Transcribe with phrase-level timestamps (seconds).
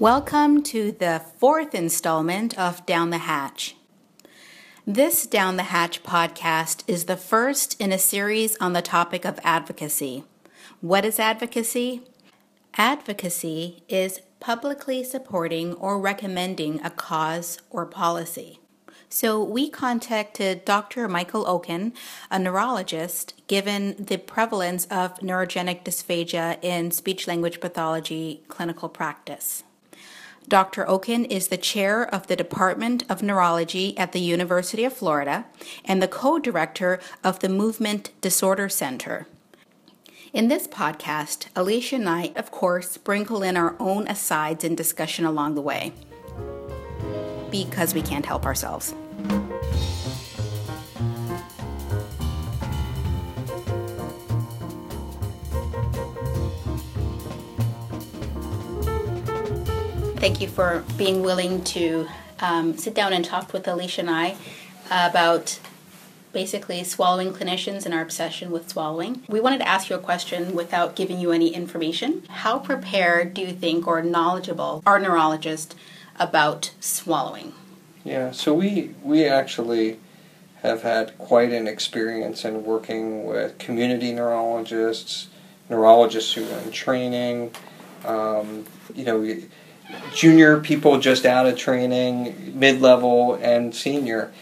[0.00, 3.76] Welcome to the fourth installment of Down the Hatch.
[4.86, 9.38] This Down the Hatch podcast is the first in a series on the topic of
[9.44, 10.24] advocacy.
[10.80, 12.00] What is advocacy?
[12.78, 18.60] Advocacy is publicly supporting or recommending a cause or policy.
[19.14, 21.06] So we contacted Dr.
[21.06, 21.92] Michael Okun,
[22.32, 29.62] a neurologist, given the prevalence of neurogenic dysphagia in speech language pathology clinical practice.
[30.48, 30.84] Dr.
[30.90, 35.44] Okun is the chair of the Department of Neurology at the University of Florida
[35.84, 39.28] and the co director of the Movement Disorder Center.
[40.32, 45.24] In this podcast, Alicia and I, of course, sprinkle in our own asides and discussion
[45.24, 45.92] along the way
[47.52, 48.92] because we can't help ourselves.
[60.24, 62.08] Thank you for being willing to
[62.40, 64.36] um, sit down and talk with Alicia and I
[64.86, 65.60] about
[66.32, 69.22] basically swallowing clinicians and our obsession with swallowing.
[69.28, 72.22] We wanted to ask you a question without giving you any information.
[72.30, 75.76] How prepared do you think or knowledgeable are neurologists
[76.18, 77.52] about swallowing?
[78.02, 80.00] Yeah, so we we actually
[80.62, 85.28] have had quite an experience in working with community neurologists,
[85.68, 87.50] neurologists who are in training.
[88.06, 88.64] Um,
[88.94, 89.22] you know,
[90.14, 94.32] junior people just out of training, mid level, and senior.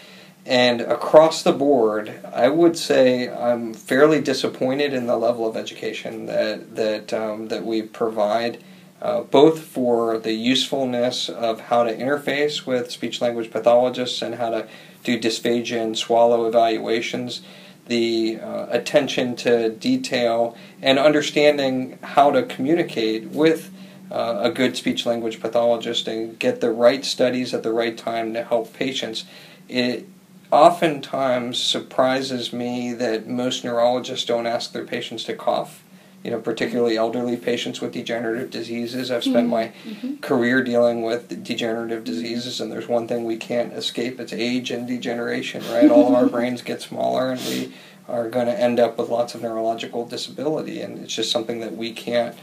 [0.45, 6.27] And across the board, I would say I'm fairly disappointed in the level of education
[6.27, 8.63] that that um, that we provide,
[9.01, 14.51] uh, both for the usefulness of how to interface with speech language pathologists and how
[14.51, 14.67] to
[15.05, 17.43] do dysphagia and swallow evaluations,
[17.87, 23.71] the uh, attention to detail, and understanding how to communicate with
[24.13, 28.35] uh, a good speech language pathologist and get the right studies at the right time
[28.35, 29.25] to help patients.
[29.71, 30.07] It
[30.51, 35.83] oftentimes surprises me that most neurologists don't ask their patients to cough.
[36.23, 39.11] You know, particularly elderly patients with degenerative diseases.
[39.11, 39.51] I've spent mm-hmm.
[39.51, 40.17] my mm-hmm.
[40.19, 44.87] career dealing with degenerative diseases, and there's one thing we can't escape: it's age and
[44.87, 45.65] degeneration.
[45.73, 45.91] Right?
[45.91, 47.75] All of our brains get smaller, and we
[48.09, 51.77] are going to end up with lots of neurological disability, and it's just something that
[51.77, 52.37] we can't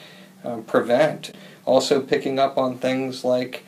[0.44, 1.32] um, prevent.
[1.66, 3.64] Also, picking up on things like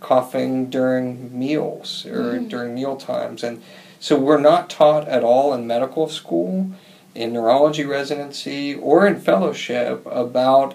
[0.00, 2.48] coughing during meals or mm.
[2.48, 3.42] during meal times.
[3.42, 3.62] And
[4.00, 6.72] so, we're not taught at all in medical school,
[7.14, 10.74] in neurology residency, or in fellowship about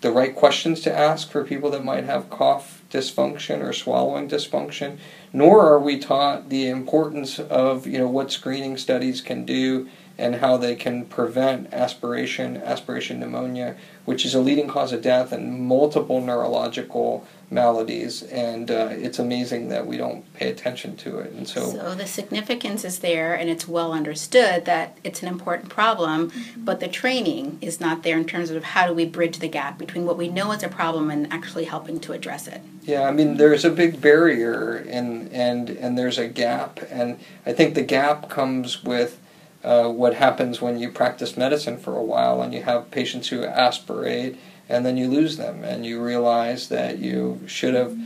[0.00, 4.98] the right questions to ask for people that might have cough dysfunction or swallowing dysfunction
[5.32, 9.88] nor are we taught the importance of you know what screening studies can do
[10.20, 15.32] and how they can prevent aspiration, aspiration pneumonia, which is a leading cause of death
[15.32, 18.22] and multiple neurological maladies.
[18.24, 21.32] And uh, it's amazing that we don't pay attention to it.
[21.32, 25.70] And so, so the significance is there, and it's well understood that it's an important
[25.70, 26.64] problem, mm-hmm.
[26.64, 29.78] but the training is not there in terms of how do we bridge the gap
[29.78, 32.60] between what we know is a problem and actually helping to address it.
[32.82, 37.52] Yeah, I mean, there's a big barrier, and and and there's a gap, and I
[37.52, 39.18] think the gap comes with
[39.62, 43.44] uh, what happens when you practice medicine for a while and you have patients who
[43.44, 44.38] aspirate
[44.68, 47.96] and then you lose them and you realize that you should have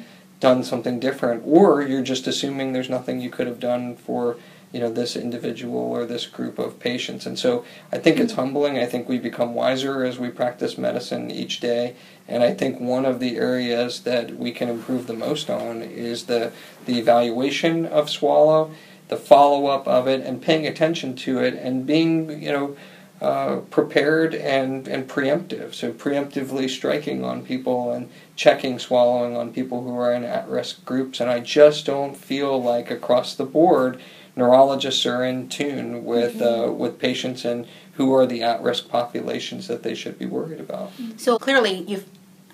[0.40, 4.36] done something different or you're just assuming there's nothing you could have done for
[4.74, 7.26] you know this individual or this group of patients.
[7.26, 8.76] And so i think it's humbling.
[8.76, 11.94] I think we become wiser as we practice medicine each day.
[12.26, 16.24] And i think one of the areas that we can improve the most on is
[16.24, 16.52] the
[16.86, 18.72] the evaluation of swallow
[19.08, 22.76] the follow up of it and paying attention to it and being, you know,
[23.20, 25.72] uh, prepared and, and preemptive.
[25.72, 30.84] So, preemptively striking on people and checking swallowing on people who are in at risk
[30.84, 31.20] groups.
[31.20, 34.00] And I just don't feel like across the board
[34.36, 36.70] neurologists are in tune with, mm-hmm.
[36.70, 40.60] uh, with patients and who are the at risk populations that they should be worried
[40.60, 40.90] about.
[41.16, 42.06] So, clearly, you've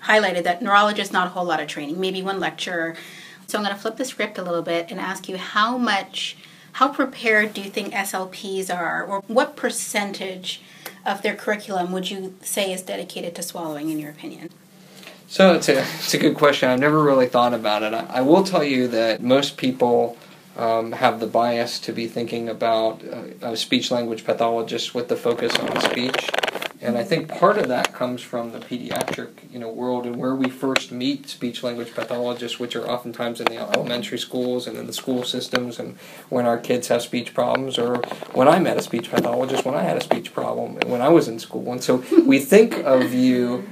[0.03, 2.95] highlighted that neurologists, not a whole lot of training, maybe one lecture
[3.51, 6.37] so I'm going to flip the script a little bit and ask you how much,
[6.73, 10.61] how prepared do you think SLPs are, or what percentage
[11.05, 14.49] of their curriculum would you say is dedicated to swallowing, in your opinion?
[15.27, 16.69] So it's a it's a good question.
[16.69, 17.93] I've never really thought about it.
[17.93, 20.17] I, I will tell you that most people
[20.57, 25.55] um, have the bias to be thinking about uh, speech language pathologist with the focus
[25.57, 26.29] on speech,
[26.81, 30.35] And I think part of that comes from the pediatric, you know, world and where
[30.35, 34.87] we first meet speech language pathologists, which are oftentimes in the elementary schools and in
[34.87, 35.95] the school systems, and
[36.29, 37.97] when our kids have speech problems, or
[38.33, 41.27] when I met a speech pathologist when I had a speech problem when I was
[41.27, 41.71] in school.
[41.71, 43.67] And so we think of you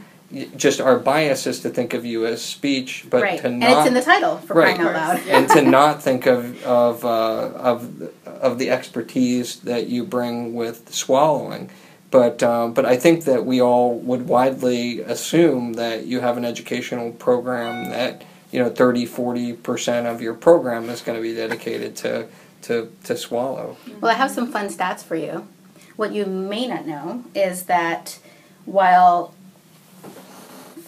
[0.55, 3.41] just our bias is to think of you as speech, but right.
[3.41, 3.69] to not.
[3.69, 4.75] And it's in the title for right.
[4.75, 5.19] crying out loud.
[5.27, 10.93] and to not think of of uh, of of the expertise that you bring with
[10.93, 11.71] swallowing.
[12.11, 16.45] But um, but I think that we all would widely assume that you have an
[16.45, 21.35] educational program that you know 30 40 percent of your program is going to be
[21.35, 22.27] dedicated to
[22.63, 23.77] to to swallow.
[24.01, 25.47] Well, I have some fun stats for you.
[25.95, 28.19] What you may not know is that
[28.65, 29.33] while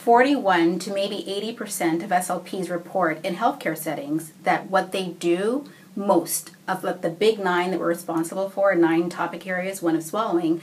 [0.01, 1.23] 41 to maybe
[1.55, 7.37] 80% of SLPs report in healthcare settings that what they do most of the big
[7.37, 10.59] nine that we're responsible for, nine topic areas, one of swallowing,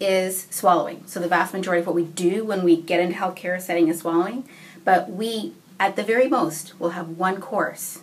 [0.00, 1.02] is swallowing.
[1.06, 4.00] So the vast majority of what we do when we get into healthcare setting is
[4.00, 4.44] swallowing.
[4.84, 8.00] But we, at the very most, will have one course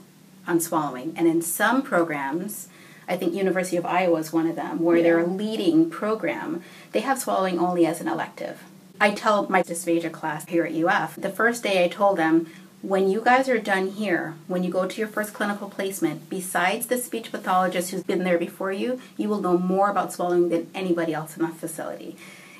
[0.47, 1.13] on swallowing.
[1.15, 2.67] And in some programs,
[3.07, 5.03] I think University of Iowa is one of them, where yeah.
[5.03, 8.63] they're a leading program, they have swallowing only as an elective.
[8.99, 12.47] I tell my dysphagia class here at UF, the first day I told them,
[12.83, 16.87] when you guys are done here, when you go to your first clinical placement, besides
[16.87, 20.69] the speech pathologist who's been there before you, you will know more about swallowing than
[20.75, 22.17] anybody else in that facility.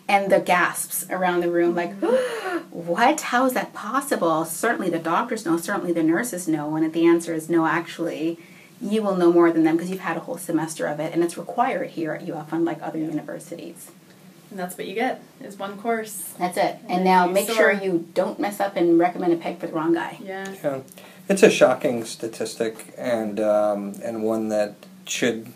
[0.07, 2.57] And the gasps around the room, like, mm-hmm.
[2.69, 3.19] what?
[3.19, 4.45] How is that possible?
[4.45, 6.77] Certainly the doctors know, certainly the nurses know.
[6.77, 8.39] And if the answer is no, actually,
[8.79, 11.21] you will know more than them because you've had a whole semester of it, and
[11.21, 13.91] it's required here at UF, unlike other universities.
[14.53, 16.35] And that's what you get is one course.
[16.37, 16.77] That's it.
[16.83, 19.73] And, and now make sure you don't mess up and recommend a PEG for the
[19.73, 20.19] wrong guy.
[20.23, 20.53] Yeah.
[20.63, 20.81] Yeah.
[21.27, 24.75] It's a shocking statistic and um, and one that
[25.07, 25.51] should,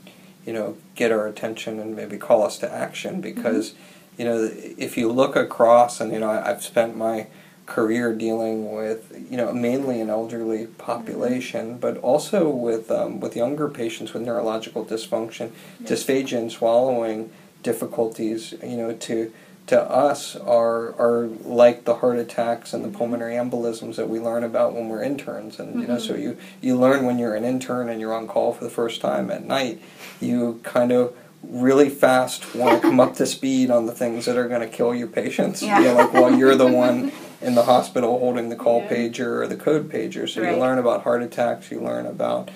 [0.47, 4.21] you know, get our attention and maybe call us to action because, mm-hmm.
[4.21, 4.49] you know,
[4.79, 7.27] if you look across and you know I've spent my
[7.67, 11.79] career dealing with you know mainly an elderly population, mm-hmm.
[11.79, 15.51] but also with um, with younger patients with neurological dysfunction,
[15.81, 15.91] yes.
[15.91, 17.29] dysphagia and swallowing
[17.63, 19.31] difficulties, you know, to
[19.67, 22.97] to us are are like the heart attacks and the mm-hmm.
[22.97, 25.81] pulmonary embolisms that we learn about when we're interns and mm-hmm.
[25.81, 26.23] you know so mm-hmm.
[26.23, 29.29] you you learn when you're an intern and you're on call for the first time
[29.29, 29.81] at night
[30.19, 34.37] you kind of really fast want to come up to speed on the things that
[34.37, 35.79] are going to kill your patients yeah.
[35.79, 37.11] you know, like while you're the one
[37.41, 38.89] in the hospital holding the call yeah.
[38.89, 40.55] pager or the code pager so right.
[40.55, 42.49] you learn about heart attacks you learn about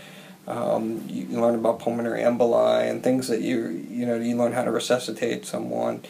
[0.47, 4.63] um, you, learn about pulmonary emboli and things that you you know you learn how
[4.63, 6.03] to resuscitate someone.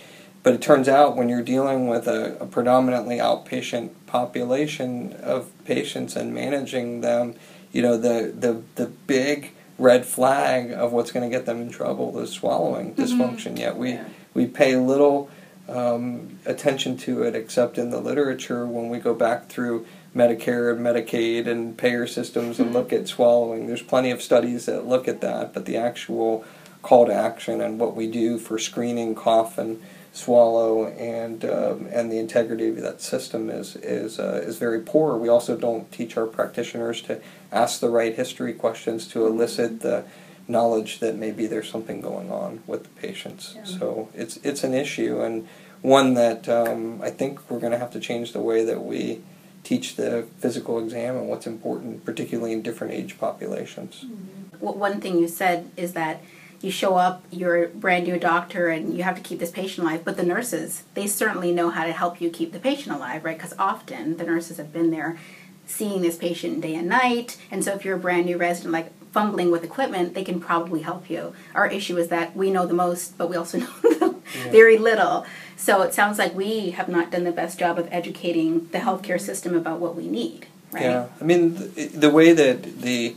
[0.43, 6.15] But it turns out when you're dealing with a, a predominantly outpatient population of patients
[6.15, 7.35] and managing them,
[7.71, 11.69] you know the the the big red flag of what's going to get them in
[11.69, 13.01] trouble is swallowing mm-hmm.
[13.01, 13.57] dysfunction.
[13.57, 14.05] Yet we yeah.
[14.33, 15.29] we pay little
[15.67, 20.85] um, attention to it except in the literature when we go back through Medicare and
[20.85, 23.67] Medicaid and payer systems and look at swallowing.
[23.67, 26.43] There's plenty of studies that look at that, but the actual
[26.81, 29.81] call to action and what we do for screening cough and
[30.13, 35.15] swallow and um, and the integrity of that system is is uh, is very poor.
[35.15, 37.21] We also don't teach our practitioners to
[37.51, 40.03] ask the right history questions to elicit the
[40.47, 43.53] knowledge that maybe there's something going on with the patients.
[43.55, 43.63] Yeah.
[43.63, 45.47] So it's it's an issue and
[45.81, 49.21] one that um, I think we're going to have to change the way that we
[49.63, 54.05] teach the physical exam and what's important, particularly in different age populations.
[54.05, 54.65] Mm-hmm.
[54.65, 56.21] One thing you said is that
[56.61, 59.85] you show up, you're a brand new doctor, and you have to keep this patient
[59.87, 60.05] alive.
[60.05, 63.37] But the nurses, they certainly know how to help you keep the patient alive, right?
[63.37, 65.17] Because often the nurses have been there
[65.65, 67.37] seeing this patient day and night.
[67.49, 70.81] And so if you're a brand new resident, like fumbling with equipment, they can probably
[70.81, 71.33] help you.
[71.55, 73.57] Our issue is that we know the most, but we also
[73.91, 74.51] know yeah.
[74.51, 75.25] very little.
[75.61, 79.21] So it sounds like we have not done the best job of educating the healthcare
[79.21, 80.47] system about what we need.
[80.71, 80.85] Right?
[80.85, 83.15] Yeah, I mean the, the way that the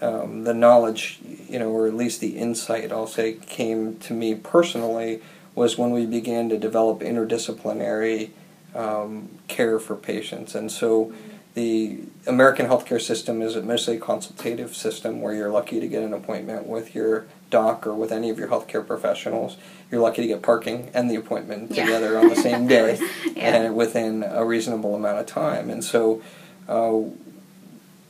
[0.00, 4.34] um, the knowledge, you know, or at least the insight, I'll say, came to me
[4.34, 5.22] personally
[5.54, 8.30] was when we began to develop interdisciplinary
[8.74, 11.12] um, care for patients, and so.
[11.56, 16.12] The American healthcare system is a mostly consultative system where you're lucky to get an
[16.12, 19.56] appointment with your doc or with any of your healthcare professionals
[19.90, 21.84] you're lucky to get parking and the appointment yeah.
[21.84, 22.98] together on the same day
[23.34, 23.54] yeah.
[23.54, 25.70] and within a reasonable amount of time.
[25.70, 26.22] And so,
[26.68, 27.02] uh,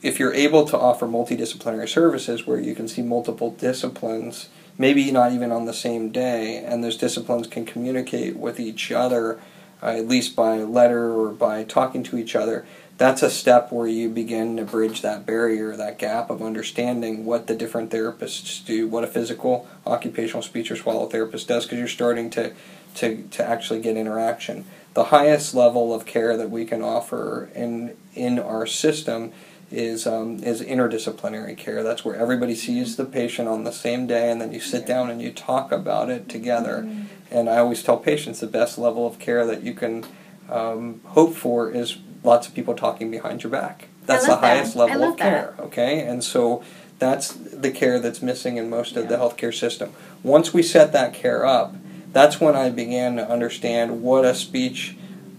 [0.01, 5.31] if you're able to offer multidisciplinary services where you can see multiple disciplines, maybe not
[5.31, 9.39] even on the same day, and those disciplines can communicate with each other
[9.81, 12.65] uh, at least by letter or by talking to each other,
[12.97, 17.45] that's a step where you begin to bridge that barrier, that gap of understanding what
[17.45, 21.87] the different therapists do, what a physical occupational speech or swallow therapist does, because you're
[21.87, 22.53] starting to,
[22.95, 24.65] to, to actually get interaction.
[24.95, 29.31] The highest level of care that we can offer in, in our system
[29.71, 31.83] is um, is interdisciplinary care.
[31.83, 35.09] That's where everybody sees the patient on the same day, and then you sit down
[35.09, 36.83] and you talk about it together.
[36.83, 37.03] Mm-hmm.
[37.29, 40.05] And I always tell patients the best level of care that you can
[40.49, 43.89] um, hope for is lots of people talking behind your back.
[44.05, 44.79] That's the highest that.
[44.79, 45.53] level of care.
[45.57, 45.63] That.
[45.65, 46.63] Okay, and so
[46.99, 49.01] that's the care that's missing in most yeah.
[49.01, 49.91] of the healthcare system.
[50.23, 51.75] Once we set that care up,
[52.13, 54.95] that's when I began to understand what a speech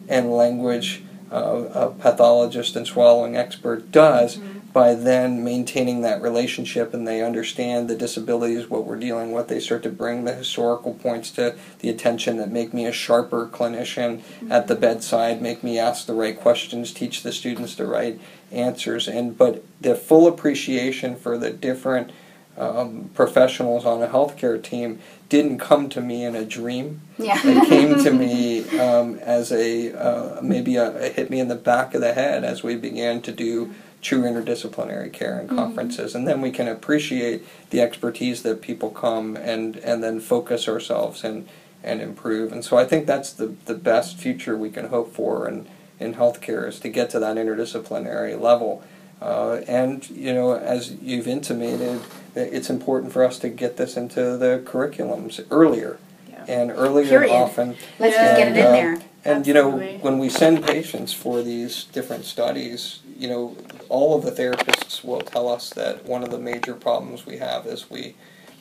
[0.06, 4.58] and language uh, a pathologist and swallowing expert does mm-hmm.
[4.72, 9.48] by then maintaining that relationship and they understand the disabilities, what we're dealing with.
[9.48, 13.46] They start to bring the historical points to the attention that make me a sharper
[13.46, 14.52] clinician mm-hmm.
[14.52, 18.20] at the bedside, make me ask the right questions, teach the students the right
[18.50, 19.08] answers.
[19.08, 22.10] And but the full appreciation for the different
[22.58, 24.98] um, professionals on a healthcare team
[25.28, 27.00] didn't come to me in a dream.
[27.18, 27.38] Yeah.
[27.42, 31.54] it came to me um, as a uh, maybe a, a, hit me in the
[31.54, 35.58] back of the head as we began to do true interdisciplinary care and mm-hmm.
[35.58, 36.18] conferences, mm-hmm.
[36.18, 41.24] and then we can appreciate the expertise that people come and and then focus ourselves
[41.24, 41.48] and
[41.82, 42.52] and improve.
[42.52, 45.66] And so I think that's the the best future we can hope for in
[46.00, 48.82] in healthcare is to get to that interdisciplinary level.
[49.20, 52.00] Uh, and you know, as you've intimated,
[52.40, 56.44] it's important for us to get this into the curriculums earlier, yeah.
[56.48, 57.32] and earlier Period.
[57.32, 57.76] often.
[57.98, 58.92] Let's and, just get it in uh, there.
[59.24, 59.86] And Absolutely.
[59.86, 63.56] you know, when we send patients for these different studies, you know,
[63.88, 67.66] all of the therapists will tell us that one of the major problems we have
[67.66, 68.14] is we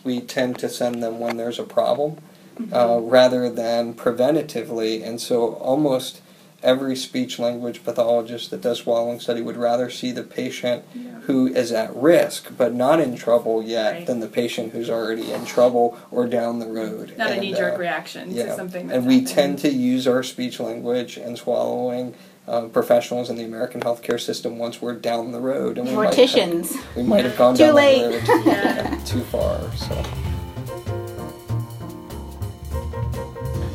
[0.04, 2.18] we tend to send them when there's a problem,
[2.58, 2.74] mm-hmm.
[2.74, 6.22] uh, rather than preventatively, and so almost
[6.64, 11.20] every speech language pathologist that does swallowing study would rather see the patient yeah.
[11.22, 14.08] who is at risk but not in trouble yet right.
[14.08, 17.14] than the patient who's already in trouble or down the road.
[17.18, 18.48] Not and, a knee jerk uh, reaction yeah.
[18.48, 18.92] to something.
[18.92, 22.16] and we tend to use our speech language and swallowing.
[22.48, 26.74] Uh, professionals in the American healthcare system once we're down the road, and we Morticians.
[26.74, 28.02] Might have, we might have gone too down late.
[28.04, 29.02] the road yeah.
[29.04, 29.60] too far.
[29.76, 29.96] So.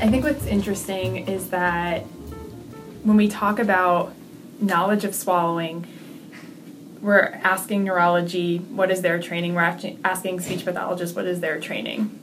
[0.00, 2.06] I think what's interesting is that
[3.02, 4.14] when we talk about
[4.60, 5.86] knowledge of swallowing,
[7.00, 9.62] we're asking neurology what is their training, we're
[10.04, 12.18] asking speech pathologists what is their training.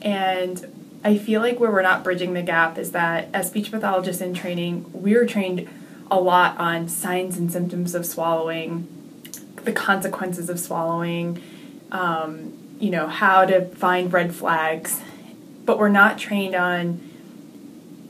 [0.00, 4.22] And I feel like where we're not bridging the gap is that as speech pathologists
[4.22, 5.68] in training, we're trained
[6.10, 8.88] a lot on signs and symptoms of swallowing,
[9.64, 11.42] the consequences of swallowing,
[11.92, 15.02] um, you know, how to find red flags,
[15.66, 17.13] but we're not trained on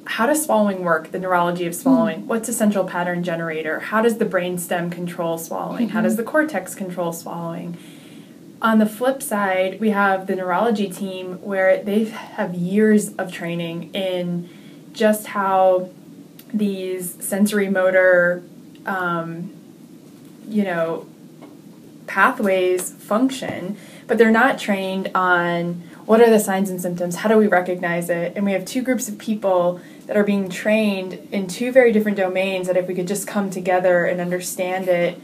[0.06, 2.18] how does swallowing work, the neurology of swallowing?
[2.20, 2.26] Mm-hmm.
[2.28, 3.80] What's a central pattern generator?
[3.80, 5.87] How does the brainstem control swallowing?
[5.87, 5.96] Mm-hmm.
[5.96, 7.78] How does the cortex control swallowing?
[8.61, 13.94] On the flip side, we have the neurology team where they have years of training
[13.94, 14.49] in
[14.92, 15.90] just how
[16.52, 18.42] these sensory motor,
[18.87, 19.52] um,
[20.49, 21.06] you know,
[22.06, 27.37] pathways function, but they're not trained on what are the signs and symptoms, how do
[27.37, 31.46] we recognize it, and we have two groups of people that are being trained in
[31.46, 35.18] two very different domains that if we could just come together and understand it.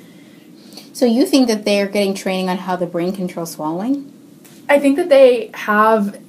[0.93, 4.13] So you think that they are getting training on how the brain controls swallowing?
[4.69, 6.21] I think that they have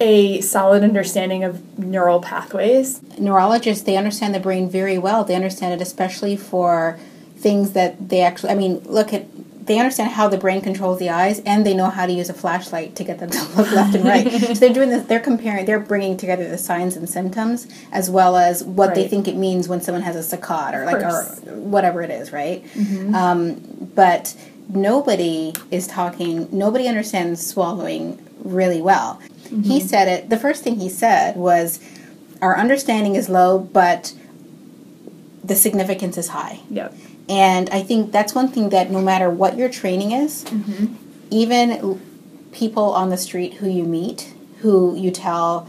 [0.00, 3.02] a solid understanding of neural pathways.
[3.18, 5.24] Neurologists, they understand the brain very well.
[5.24, 6.98] They understand it especially for
[7.36, 9.26] things that they actually, I mean, look at
[9.68, 12.34] they understand how the brain controls the eyes and they know how to use a
[12.34, 15.64] flashlight to get them to look left and right so they're doing this they're comparing
[15.64, 18.94] they're bringing together the signs and symptoms as well as what right.
[18.96, 21.22] they think it means when someone has a saccade or like or
[21.54, 23.14] whatever it is right mm-hmm.
[23.14, 23.54] um,
[23.94, 24.34] but
[24.68, 29.62] nobody is talking nobody understands swallowing really well mm-hmm.
[29.62, 31.80] he said it the first thing he said was
[32.40, 34.14] our understanding is low but
[35.44, 36.94] the significance is high yep
[37.28, 40.94] and I think that's one thing that no matter what your training is, mm-hmm.
[41.30, 42.00] even
[42.52, 45.68] people on the street who you meet, who you tell,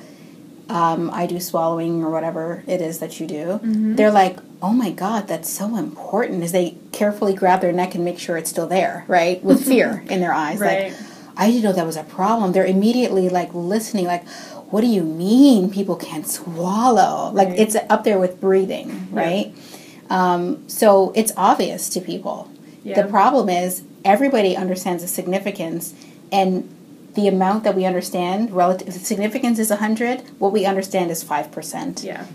[0.70, 3.96] um, I do swallowing or whatever it is that you do, mm-hmm.
[3.96, 6.44] they're like, oh my God, that's so important.
[6.44, 9.44] As they carefully grab their neck and make sure it's still there, right?
[9.44, 10.60] With fear in their eyes.
[10.60, 10.92] Right.
[10.92, 11.02] Like,
[11.36, 12.52] I didn't know that was a problem.
[12.52, 14.28] They're immediately like listening, like,
[14.72, 17.32] what do you mean people can't swallow?
[17.32, 17.60] Like, right.
[17.60, 19.48] it's up there with breathing, right?
[19.56, 19.69] Yeah.
[20.10, 22.50] Um, so it's obvious to people.
[22.84, 23.02] Yeah.
[23.02, 25.94] The problem is everybody understands the significance,
[26.32, 26.76] and
[27.16, 32.26] the amount that we understand relative significance is 100 what we understand is 5% yeah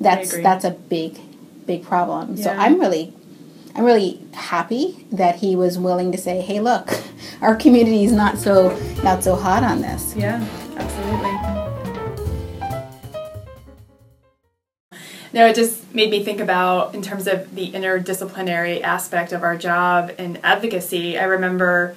[0.00, 1.18] That's that's a big,
[1.66, 2.36] big problem.
[2.36, 3.12] So I'm really,
[3.74, 6.90] I'm really happy that he was willing to say, "Hey, look,
[7.40, 10.44] our community is not so not so hot on this." Yeah,
[10.76, 11.33] absolutely.
[15.34, 19.56] No, it just made me think about in terms of the interdisciplinary aspect of our
[19.56, 21.18] job and advocacy.
[21.18, 21.96] I remember,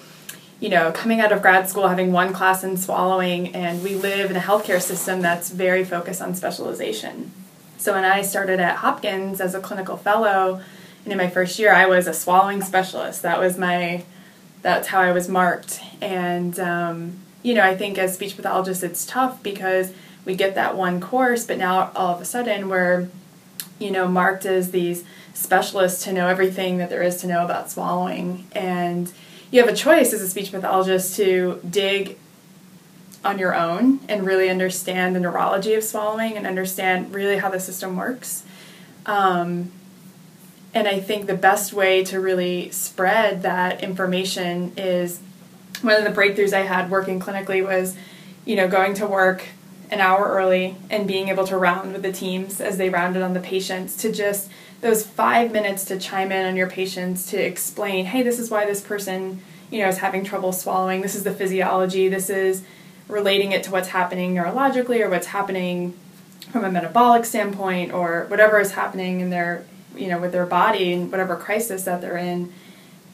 [0.59, 4.31] you know, coming out of grad school having one class in swallowing, and we live
[4.31, 7.31] in a healthcare system that's very focused on specialization.
[7.77, 10.59] So when I started at Hopkins as a clinical fellow,
[11.03, 13.21] and in my first year, I was a swallowing specialist.
[13.21, 14.03] That was my,
[14.63, 15.79] that's how I was marked.
[16.01, 19.93] And um, you know, I think as speech pathologists, it's tough because
[20.25, 23.09] we get that one course, but now all of a sudden we're,
[23.79, 25.03] you know, marked as these
[25.33, 28.47] specialists to know everything that there is to know about swallowing.
[28.53, 29.11] And
[29.51, 32.17] you have a choice as a speech pathologist to dig
[33.23, 37.59] on your own and really understand the neurology of swallowing and understand really how the
[37.59, 38.43] system works.
[39.05, 39.71] Um,
[40.73, 45.19] and I think the best way to really spread that information is
[45.81, 47.95] one of the breakthroughs I had working clinically was,
[48.45, 49.45] you know, going to work
[49.89, 53.33] an hour early and being able to round with the teams as they rounded on
[53.33, 54.49] the patients to just
[54.81, 58.65] those five minutes to chime in on your patients to explain, hey, this is why
[58.65, 59.41] this person,
[59.71, 61.01] you know, is having trouble swallowing.
[61.01, 62.09] This is the physiology.
[62.09, 62.63] This is
[63.07, 65.97] relating it to what's happening neurologically or what's happening
[66.51, 69.65] from a metabolic standpoint or whatever is happening in their,
[69.95, 72.53] you know, with their body and whatever crisis that they're in.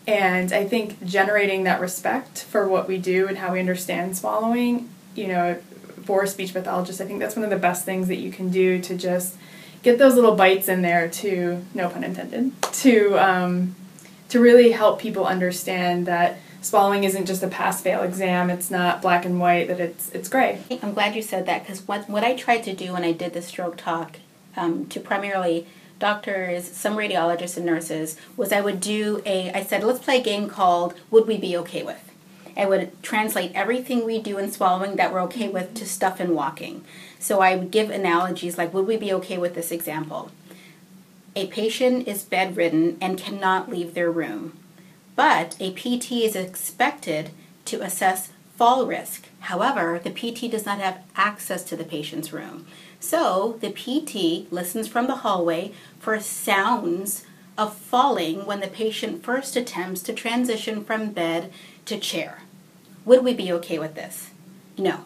[0.05, 4.89] And I think generating that respect for what we do and how we understand swallowing,
[5.15, 5.61] you know,
[6.05, 8.81] for speech pathologists, I think that's one of the best things that you can do
[8.81, 9.35] to just
[9.83, 13.75] get those little bites in there to, no pun intended, to um,
[14.29, 18.49] to really help people understand that swallowing isn't just a pass fail exam.
[18.49, 19.67] It's not black and white.
[19.67, 20.61] That it's it's gray.
[20.81, 23.33] I'm glad you said that because what what I tried to do when I did
[23.33, 24.17] the stroke talk
[24.55, 25.67] um, to primarily
[25.99, 30.23] doctors, some radiologists and nurses was I would do a I said let's play a
[30.23, 32.12] game called Would We Be Okay With.
[32.55, 36.35] I would translate everything we do in swallowing that we're okay with to stuff in
[36.35, 36.83] walking.
[37.19, 40.31] So I would give analogies like, would we be okay with this example?
[41.35, 44.57] A patient is bedridden and cannot leave their room,
[45.15, 47.31] but a PT is expected
[47.65, 49.29] to assess fall risk.
[49.39, 52.67] However, the PT does not have access to the patient's room.
[52.99, 57.25] So the PT listens from the hallway for sounds
[57.57, 61.51] of falling when the patient first attempts to transition from bed
[61.85, 62.42] to chair.
[63.05, 64.29] Would we be okay with this?
[64.77, 65.01] No.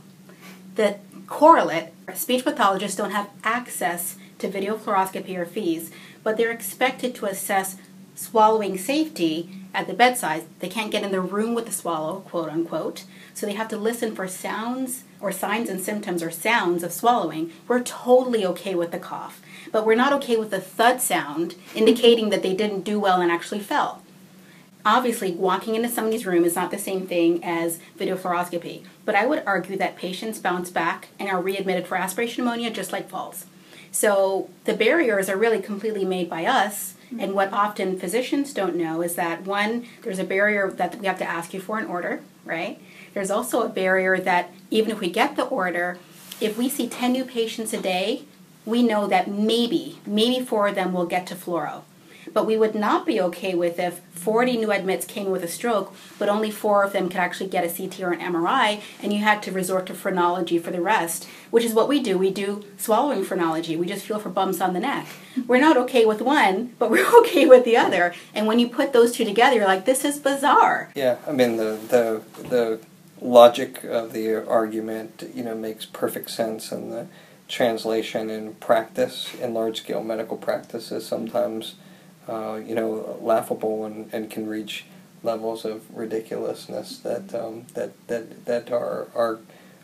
[0.75, 5.91] The correlate, speech pathologists don't have access to video fluoroscopy or FEES,
[6.23, 7.77] but they're expected to assess
[8.13, 10.43] swallowing safety at the bedside.
[10.59, 13.03] They can't get in the room with the swallow, quote unquote.
[13.33, 17.51] So they have to listen for sounds or signs and symptoms or sounds of swallowing.
[17.67, 22.29] We're totally okay with the cough, but we're not okay with the thud sound indicating
[22.29, 24.01] that they didn't do well and actually fell.
[24.87, 29.25] Obviously, walking into somebody's room is not the same thing as video fluoroscopy, but I
[29.25, 33.47] would argue that patients bounce back and are readmitted for aspiration pneumonia just like falls.
[33.91, 36.93] So the barriers are really completely made by us.
[37.19, 41.19] And what often physicians don't know is that one, there's a barrier that we have
[41.19, 42.81] to ask you for an order, right?
[43.13, 45.99] There's also a barrier that even if we get the order,
[46.39, 48.23] if we see 10 new patients a day,
[48.65, 51.81] we know that maybe, maybe four of them will get to fluoro.
[52.33, 55.93] But we would not be okay with if 40 new admits came with a stroke,
[56.19, 59.19] but only four of them could actually get a CT or an MRI, and you
[59.19, 62.17] had to resort to phrenology for the rest, which is what we do.
[62.17, 63.75] We do swallowing phrenology.
[63.75, 65.07] We just feel for bumps on the neck.
[65.45, 68.13] We're not okay with one, but we're okay with the other.
[68.33, 70.91] And when you put those two together, you're like, this is bizarre.
[70.95, 72.79] Yeah, I mean the the the
[73.21, 77.07] logic of the argument, you know, makes perfect sense, and the
[77.47, 81.75] translation in practice in large scale medical practice is sometimes,
[82.27, 84.85] uh, you know, laughable and, and can reach
[85.23, 89.39] levels of ridiculousness that um, that that that are are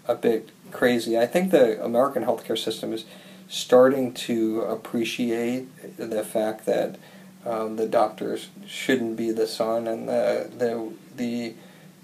[0.07, 1.17] a bit crazy.
[1.17, 3.05] I think the American healthcare system is
[3.47, 6.97] starting to appreciate the fact that
[7.45, 11.53] um, the doctors shouldn't be the sun and the the the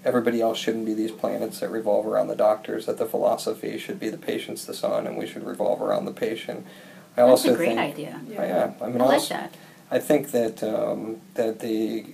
[0.04, 2.86] everybody else shouldn't be these planets that revolve around the doctors.
[2.86, 6.12] That the philosophy should be the patient's the sun, and we should revolve around the
[6.12, 6.66] patient.
[7.16, 8.20] I That's also a great think, idea.
[8.28, 9.54] Oh, yeah, I mean, I like also, that.
[9.90, 12.04] I think that um, that the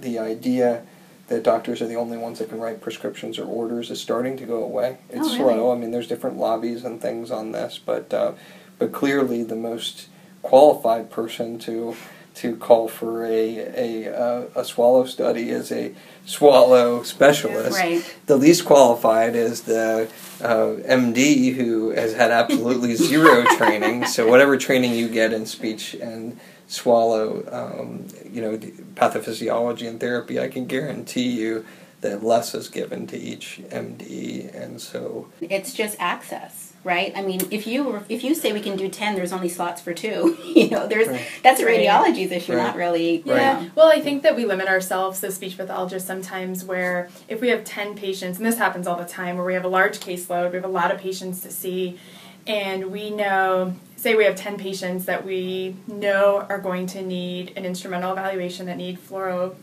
[0.00, 0.82] the idea
[1.28, 4.44] that doctors are the only ones that can write prescriptions or orders is starting to
[4.44, 4.98] go away.
[5.08, 5.54] It's Oh, really?
[5.54, 5.72] slow.
[5.72, 8.32] I mean, there's different lobbies and things on this, but uh,
[8.78, 10.08] but clearly the most
[10.42, 11.96] qualified person to
[12.34, 13.58] to call for a
[14.04, 15.94] a, uh, a swallow study is a
[16.26, 17.78] swallow specialist.
[17.78, 18.16] Right.
[18.26, 20.08] The least qualified is the
[20.42, 24.06] uh, MD who has had absolutely zero training.
[24.06, 28.56] So whatever training you get in speech and swallow, um, you know,
[28.94, 31.64] pathophysiology and therapy, I can guarantee you
[32.00, 37.12] that less is given to each MD, and so it's just access, right?
[37.16, 39.94] I mean, if you if you say we can do ten, there's only slots for
[39.94, 40.36] two.
[40.44, 41.22] you know, there's Right.
[41.42, 41.80] that's a Right.
[41.80, 42.62] radiology's issue, Right.
[42.62, 43.22] not really.
[43.24, 43.64] Yeah.
[43.74, 47.64] Well, I think that we limit ourselves as speech pathologists sometimes where if we have
[47.64, 50.56] 10 patients, and this happens all the time, where we have a large caseload, we
[50.56, 51.98] have a lot of patients to see,
[52.46, 57.52] and we know, say we have 10 patients that we know are going to need
[57.56, 59.54] an instrumental evaluation that need fluoro,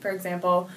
[0.00, 0.70] for example,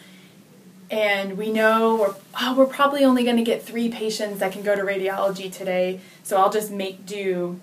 [0.92, 4.62] and we know we're, oh, we're probably only going to get three patients that can
[4.62, 7.60] go to radiology today, so I'll just make do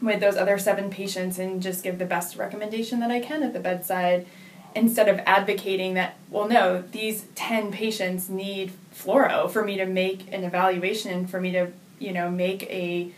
[0.00, 3.52] with those other seven patients and just give the best recommendation that I can at
[3.52, 4.26] the bedside
[4.74, 10.32] instead of advocating that, well, no, these 10 patients need fluoro for me to make
[10.32, 13.10] an evaluation for me to, you know, make a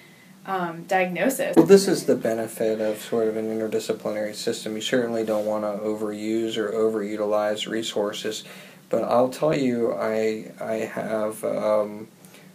[0.47, 1.57] um, diagnosis.
[1.57, 4.75] Well, this is the benefit of sort of an interdisciplinary system.
[4.75, 8.45] You certainly don't want to overuse or overutilize resources,
[8.89, 12.09] but I'll tell you, I I have um,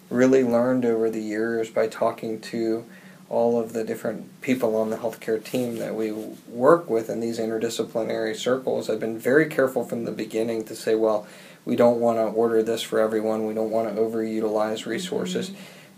[0.10, 2.86] really learned over the years by talking to
[3.30, 6.12] all of the different people on the healthcare team that we
[6.48, 8.90] work with in these interdisciplinary circles.
[8.90, 11.28] I've been very careful from the beginning to say, well,
[11.66, 13.46] we don't want to order this for everyone.
[13.46, 15.52] We don't want to overutilize resources.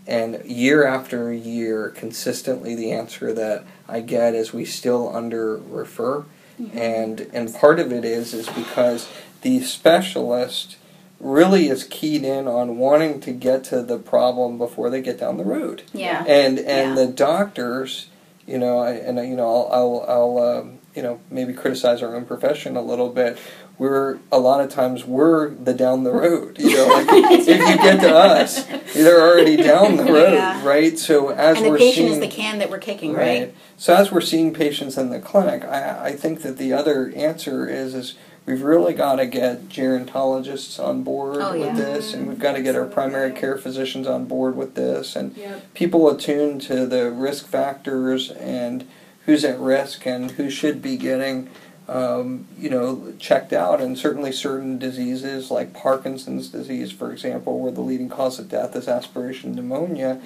[0.06, 6.24] And year after year, consistently, the answer that I get is we still under refer,
[6.74, 9.08] and and part of it is is because
[9.42, 10.76] the specialist
[11.20, 15.36] really is keyed in on wanting to get to the problem before they get down
[15.36, 16.24] the road, yeah.
[16.26, 16.94] and and Yeah.
[16.94, 18.08] the doctors,
[18.46, 22.16] you know, I, and you know, I'll I'll, I'll um, you know maybe criticize our
[22.16, 23.38] own profession a little bit.
[23.80, 26.58] We're a lot of times we're the down the road.
[26.58, 28.62] You know, like if you get to us,
[28.92, 30.62] they're already down the road, Yeah.
[30.66, 30.98] right?
[30.98, 33.54] So as and the we're patient seeing, is the can that we're kicking, right?
[33.78, 37.66] So as we're seeing patients in the clinic, I, I think that the other answer
[37.66, 41.74] is is we've really got to get gerontologists on board Oh, with yeah.
[41.74, 45.34] this, and we've got to get our primary care physicians on board with this, and
[45.34, 45.72] Yep.
[45.72, 48.86] people attuned to the risk factors and
[49.24, 51.48] who's at risk and who should be getting.
[51.90, 57.72] Um, you know, checked out, and certainly certain diseases like Parkinson's disease, for example, where
[57.72, 60.20] the leading cause of death is aspiration pneumonia,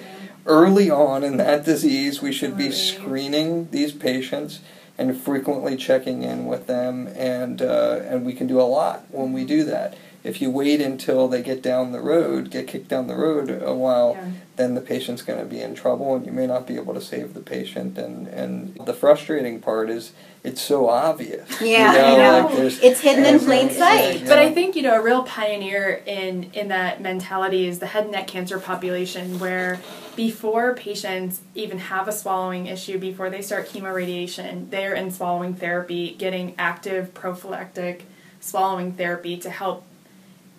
[0.45, 4.59] early on in that disease, we should be screening these patients
[4.95, 9.33] and frequently checking in with them, and uh, and we can do a lot when
[9.33, 9.97] we do that.
[10.25, 13.73] If you wait until they get down the road, get kicked down the road a
[13.75, 14.31] while, Yeah.
[14.55, 17.01] then the patient's going to be in trouble, and you may not be able to
[17.01, 17.97] save the patient.
[17.97, 21.47] And and the frustrating part is it's so obvious.
[21.61, 22.63] Yeah, you know, I know.
[22.63, 24.21] Like It's hidden in plain sight.
[24.21, 27.87] you But I think you know a real pioneer in in that mentality is the
[27.87, 29.79] head and neck cancer population, where
[30.15, 36.15] before patients even have a swallowing issue, before they start chemoradiation, they're in swallowing therapy,
[36.17, 38.05] getting active prophylactic
[38.39, 39.83] swallowing therapy to help,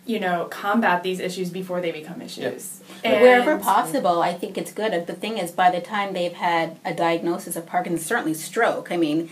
[0.07, 2.81] you know, combat these issues before they become issues.
[3.05, 5.07] And- Wherever possible, I think it's good.
[5.07, 8.97] The thing is, by the time they've had a diagnosis of Parkinson's, certainly stroke, I
[8.97, 9.29] mean,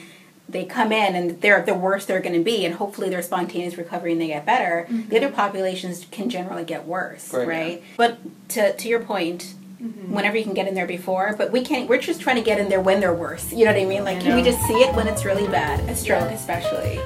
[0.49, 3.79] they come in and they're the worst they're going to be, and hopefully they're spontaneous
[3.79, 4.87] recovery and they get better.
[4.91, 5.09] Mm-hmm.
[5.09, 7.49] The other populations can generally get worse, Right.
[7.49, 7.83] right?
[7.97, 8.19] But
[8.51, 10.13] to to your point, mm-hmm.
[10.13, 11.89] whenever you can get in there before, but we can't.
[11.89, 13.53] We're just trying to get in there when they're worse.
[13.55, 14.05] You know what I mean?
[14.05, 15.81] Like, I can we just see it when it's really bad?
[15.89, 17.01] A stroke, especially.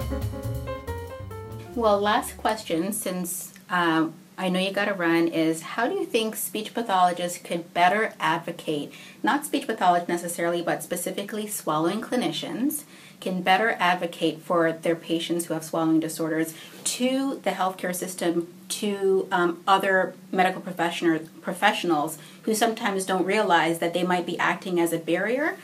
[1.77, 6.05] Well, last question, since um, I know you got to run, is how do you
[6.05, 12.85] think speech pathologists could better advocate, not speech pathologists necessarily, but specifically swallowing clinicians,
[13.21, 16.55] can better advocate for their patients who have swallowing disorders
[16.85, 23.93] to the healthcare system, to um, other medical professional, professionals who sometimes don't realize that
[23.93, 25.57] they might be acting as a barrier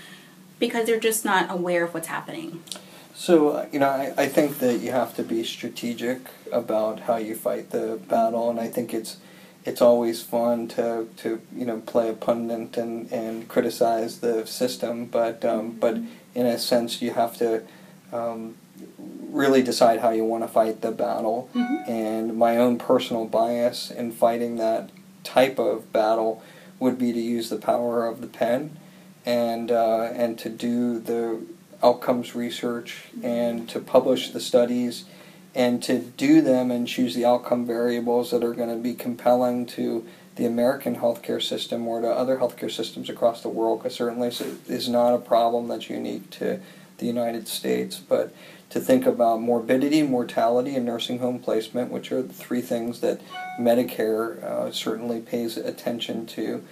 [0.59, 2.63] because they're just not aware of what's happening.
[3.15, 6.19] So, uh, you know, I, I think that you have to be strategic
[6.51, 9.19] about how you fight the battle, and I think it's
[9.65, 15.07] it's always fun to, to you know play a pundit and, and criticize the system,
[15.07, 15.99] but um, but
[16.35, 17.63] in a sense you have to
[18.13, 18.57] um,
[18.99, 21.49] really decide how you want to fight the battle.
[21.87, 24.91] And my own personal bias in fighting that
[25.23, 26.43] type of battle
[26.79, 28.77] would be to use the power of the pen
[29.25, 31.41] and uh, and to do the
[31.83, 35.05] outcomes research and to publish the studies
[35.55, 39.67] and to do them and choose the outcome variables that are going to be compelling
[39.67, 40.07] to
[40.37, 44.41] the American healthcare system or to other healthcare systems across the world because certainly this
[44.69, 46.61] is not a problem that's unique to
[46.99, 48.35] the the United States, but
[48.71, 53.21] to think about morbidity, mortality, and nursing home placement, which are the three things that
[53.59, 56.65] Medicare uh, certainly pays attention to.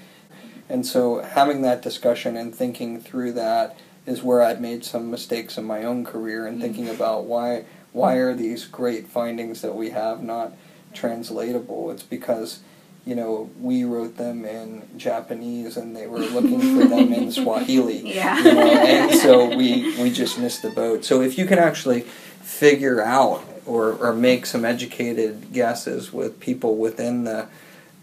[0.69, 5.57] And so having that discussion and thinking through that is where I've made some mistakes
[5.57, 6.95] in my own career and thinking Mm-hmm.
[6.97, 10.53] about why why are these great findings that we have not
[10.95, 11.91] translatable?
[11.91, 12.61] It's because
[13.05, 18.15] you know we wrote them in Japanese and they were looking for them in Swahili.
[18.15, 18.39] Yeah.
[18.39, 21.05] You know, and so we we just missed the boat.
[21.05, 22.01] So if you can actually
[22.43, 27.47] figure out or, or make some educated guesses with people within the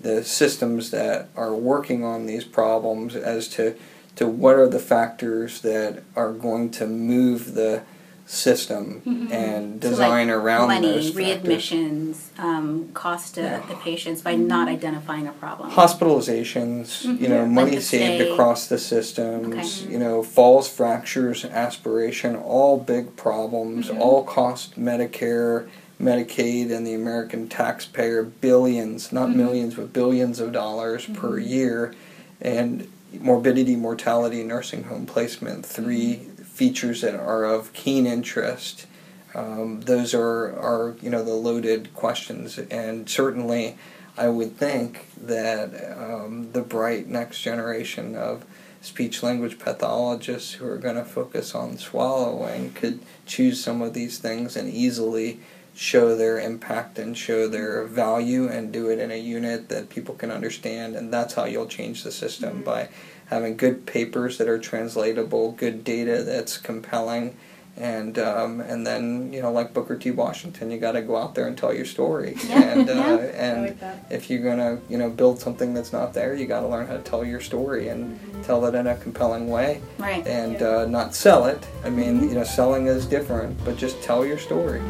[0.02, 3.76] the systems that are working on these problems as to
[4.20, 7.82] to what are the factors that are going to move the
[8.26, 9.02] system
[9.32, 11.72] and So, design like around money, those factors.
[11.72, 13.62] readmissions, um, cost to Yeah.
[13.70, 15.72] the patients by not identifying a problem.
[15.72, 18.30] Hospitalizations, you know, money Length of saved stay.
[18.30, 19.92] across the systems, Okay.
[19.94, 24.02] you know, falls, fractures, aspiration, all big problems, Mm-hmm.
[24.02, 25.68] all cost Medicare,
[26.00, 29.38] Medicaid, and the American taxpayer billions, not Mm-hmm.
[29.38, 31.94] millions, but billions of dollars per year.
[32.42, 36.44] And morbidity, mortality, nursing home placement, 3 Mm-hmm.
[36.44, 38.86] features that are of keen interest.
[39.34, 42.58] Um, those are, are, you know, the loaded questions.
[42.58, 43.78] And certainly,
[44.18, 48.44] I would think that um, the bright next generation of
[48.82, 54.18] speech language pathologists who are going to focus on swallowing could choose some of these
[54.18, 55.40] things and easily
[55.80, 60.14] show their impact and show their value and do it in a unit that people
[60.14, 62.90] can understand and that's how you'll change the system by
[63.28, 67.34] having good papers that are translatable good data that's compelling
[67.78, 70.12] and um, and then you know like Booker T.
[70.12, 72.36] Washington you got to go out there and tell your story.
[72.50, 73.18] Yeah, and uh, yeah.
[73.18, 76.68] and like if you're gonna you know build something that's not there you got to
[76.68, 79.82] learn how to tell your story and tell it in a compelling way.
[79.98, 80.26] Right.
[80.28, 81.66] and uh, not sell it.
[81.86, 84.82] I mean you know selling is different but just tell your story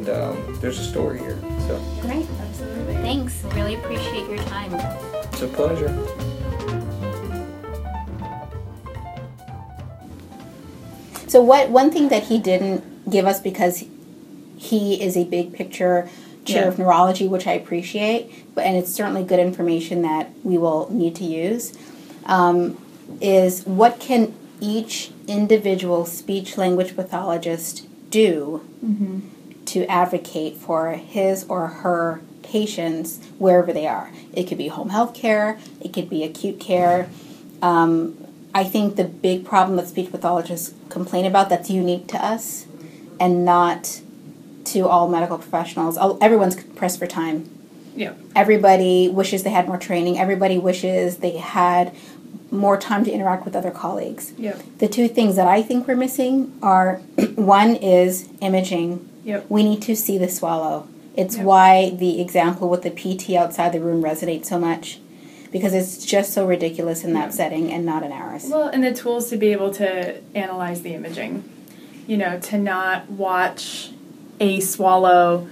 [0.00, 2.26] and um, there's a story here so Great.
[2.40, 2.94] Absolutely.
[2.94, 3.42] Thanks.
[3.54, 4.72] Really appreciate your time.
[4.74, 5.88] it's a pleasure
[11.28, 13.84] So what one thing that he didn't give us because
[14.56, 16.08] he is a big picture
[16.44, 16.68] chair Yeah.
[16.68, 21.14] of neurology, which I appreciate, but and it's certainly good information that we will need
[21.16, 21.72] to use.
[22.26, 22.76] Um,
[23.20, 28.60] is what can each individual speech language pathologist do
[29.72, 34.10] to advocate for his or her patients wherever they are?
[34.32, 37.08] It could be home health care, it could be acute care.
[37.62, 38.16] Um,
[38.54, 42.66] I think the big problem that speech pathologists complain about that's unique to us
[43.20, 44.00] and not
[44.64, 45.96] to all medical professionals.
[45.96, 47.48] all- Everyone's pressed for time.
[47.94, 48.14] Yeah.
[48.34, 50.18] Everybody wishes they had more training.
[50.18, 51.94] Everybody wishes they had
[52.50, 54.32] more time to interact with other colleagues.
[54.38, 54.62] Yep.
[54.78, 56.96] The two things that I think we're missing are
[57.36, 59.08] one is imaging.
[59.24, 59.46] Yep.
[59.48, 60.86] We need to see the swallow.
[61.16, 61.44] It's Yep.
[61.46, 64.98] why the example with the PT outside the room resonates so much
[65.52, 67.30] because it's just so ridiculous in that Yeah.
[67.30, 68.46] setting and not in ours.
[68.50, 71.42] Well, and the tools to be able to analyze the imaging.
[72.06, 73.90] You know, to not watch
[74.40, 75.46] a swallow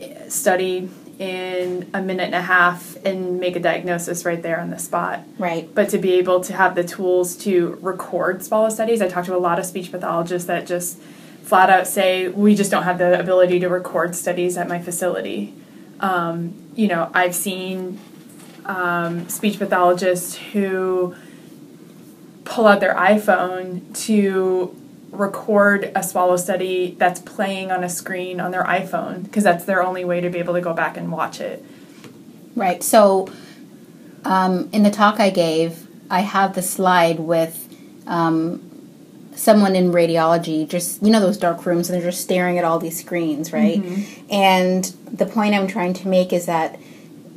[0.00, 4.70] eh, study in a minute and a half and make a diagnosis right there on
[4.70, 5.20] the spot.
[5.38, 5.68] Right.
[5.74, 9.34] But to be able to have the tools to record swallow studies, I talked to
[9.34, 10.98] a lot of speech pathologists that just
[11.48, 15.54] flat out say, we just don't have the ability to record studies at my facility.
[15.98, 17.98] Um, you know, I've seen
[18.66, 21.16] um, speech pathologists who
[22.44, 24.76] pull out their iPhone to
[25.10, 29.82] record a swallow study that's playing on a screen on their iPhone because that's their
[29.82, 31.64] only way to be able to go back and watch it.
[32.54, 32.82] Right.
[32.82, 33.32] So,
[34.26, 37.74] um, in the talk I gave, I have the slide with
[38.06, 38.67] um,
[39.38, 42.78] someone in radiology, just, you know, those dark rooms, and they're just staring at all
[42.78, 43.82] these screens, right?
[44.30, 46.78] And the point I'm trying to make is that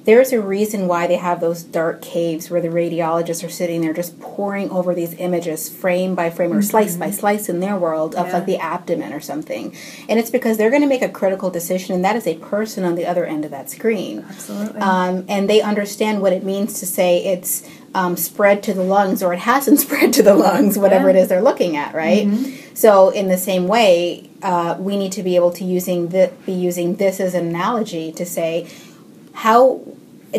[0.03, 3.93] there's a reason why they have those dark caves where the radiologists are sitting there
[3.93, 8.15] just poring over these images frame by frame or slice by slice in their world
[8.15, 8.33] of Yeah.
[8.33, 9.75] like the abdomen or something.
[10.09, 12.83] And it's because they're going to make a critical decision, and that is a person
[12.83, 14.81] on the other end of that screen Absolutely.
[14.81, 17.61] um, and they understand what it means to say it's
[17.93, 21.17] um, spread to the lungs or it hasn't spread to the lungs, whatever Yeah.
[21.17, 22.27] it is they're looking at, right?
[22.73, 26.53] So, in the same way, uh, we need to be able to using the, be
[26.53, 28.67] using this as an analogy to say
[29.33, 29.81] how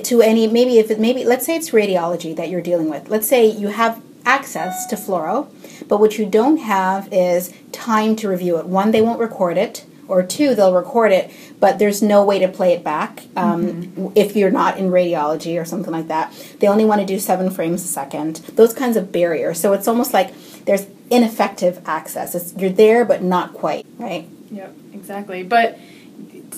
[0.03, 3.09] to any maybe if it maybe let's say it's radiology that you're dealing with.
[3.11, 5.49] Let's say you have access to fluoro,
[5.89, 8.67] but what you don't have is time to review it.
[8.67, 12.47] One, they won't record it, or two, they'll record it, but there's no way to
[12.47, 16.31] play it back um, if you're not in radiology or something like that.
[16.61, 18.37] They only want to do seven frames a second.
[18.57, 19.59] Those kinds of barriers.
[19.59, 20.35] So it's almost like
[20.67, 22.35] there's ineffective access.
[22.35, 24.29] It's, you're there, but not quite, right?
[24.51, 25.43] Yep, exactly.
[25.43, 25.79] But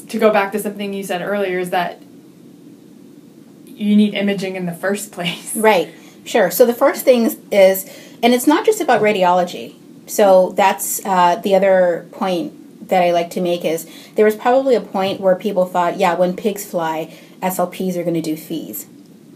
[0.08, 2.02] to go back to something you said earlier, is that
[3.66, 5.54] you need imaging in the first place.
[5.54, 6.50] Right, sure.
[6.50, 7.84] So the first thing is,
[8.20, 9.76] and it's not just about radiology.
[10.06, 14.74] So that's uh, the other point that I like to make is there was probably
[14.74, 18.86] a point where people thought, yeah, when pigs fly, SLPs are going to do FEES.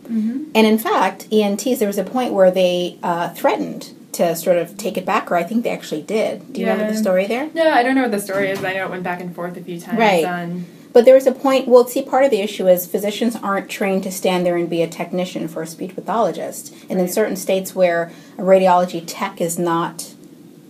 [0.05, 0.45] Mm-hmm.
[0.55, 4.77] And in fact, ENTs, there was a point where they uh, threatened to sort of
[4.77, 6.53] take it back, or I think they actually did.
[6.53, 6.73] Do you Yeah.
[6.73, 7.51] remember the story there?
[7.55, 8.59] No, I don't know what the story is.
[8.61, 9.99] but I know it went back and forth a few times.
[9.99, 10.25] Right.
[10.25, 13.69] On, But there was a point, well, see, part of the issue is physicians aren't
[13.69, 16.75] trained to stand there and be a technician for a speech pathologist.
[16.89, 20.15] And in certain states where a radiology tech is not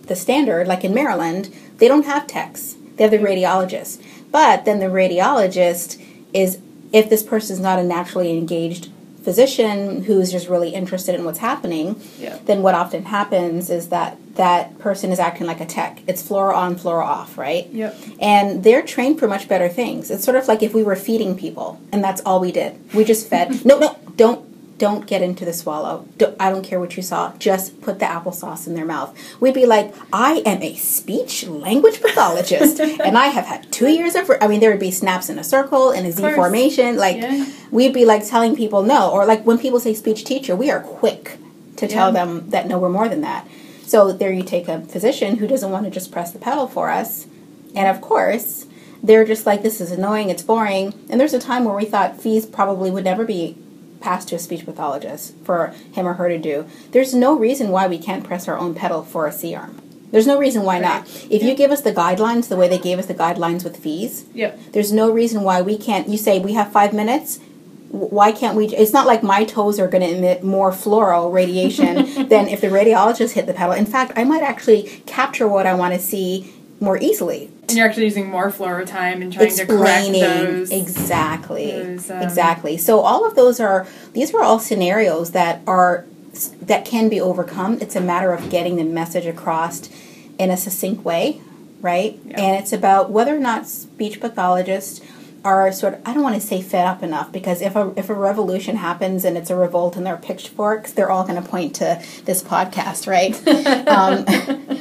[0.08, 4.02] the standard, like in Maryland, they don't have techs, they have the radiologist.
[4.30, 6.00] But then the radiologist
[6.34, 6.58] is,
[6.92, 8.90] if this person is not a naturally engaged
[9.22, 12.38] physician who's just really interested in what's happening, Yeah.
[12.46, 16.00] then what often happens is that that person is acting like a tech.
[16.06, 17.68] It's fluoro on, fluoro off, right?
[17.72, 17.96] Yep.
[18.20, 20.10] And they're trained for much better things.
[20.10, 22.78] It's sort of like if we were feeding people, and that's all we did.
[22.94, 23.64] We just fed.
[23.66, 24.47] no, no, don't,
[24.78, 26.06] don't get into the swallow.
[26.40, 27.34] I don't care what you saw.
[27.38, 29.16] Just put the applesauce in their mouth.
[29.40, 34.14] We'd be like, I am a speech language pathologist, and I have had two years
[34.14, 34.30] of.
[34.40, 36.96] I mean, there would be snaps in a circle in a Z formation.
[36.96, 37.46] Like Yeah.
[37.70, 40.80] we'd be like telling people no, or like when people say speech teacher, we are
[40.80, 41.36] quick
[41.76, 43.46] to tell them that no, we're more than that.
[43.86, 46.90] So there you take a physician who doesn't want to just press the pedal for
[46.90, 47.26] us.
[47.74, 48.66] And of course,
[49.02, 50.92] they're just like, this is annoying, it's boring.
[51.08, 53.56] And there's a time where we thought FEES probably would never be
[54.00, 56.66] passed to a speech pathologist for him or her to do.
[56.92, 59.80] There's no reason why we can't press our own pedal for a C arm.
[60.10, 61.02] There's no reason why not.
[61.02, 61.26] Right.
[61.30, 64.24] If you give us the guidelines the way they gave us the guidelines with FEES,
[64.32, 64.58] Yep.
[64.72, 66.08] there's no reason why we can't.
[66.08, 67.40] You say we have five minutes.
[67.90, 68.66] Why can't we?
[68.68, 71.94] It's not like my toes are going to emit more fluoro radiation
[72.28, 73.72] than if the radiologist hit the pedal.
[73.74, 77.50] In fact, I might actually capture what I want to see more easily.
[77.68, 80.70] And you're actually using more fluoro time and trying to correct Explaining those.
[80.70, 82.78] exactly, those, um, exactly.
[82.78, 86.06] So all of those are these are all scenarios that are
[86.62, 87.78] that can be overcome.
[87.80, 89.88] It's a matter of getting the message across
[90.38, 91.40] in a succinct way,
[91.80, 92.18] right?
[92.24, 92.40] Yeah.
[92.40, 95.00] And it's about whether or not speech pathologists
[95.48, 98.08] are sort of I don't want to say fed up enough because if a if
[98.10, 101.48] a revolution happens and it's a revolt and there are pitchforks, they're all going to
[101.48, 103.34] point to this podcast, right?
[103.88, 104.24] um,